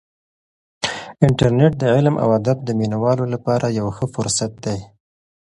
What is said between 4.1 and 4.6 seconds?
فرصت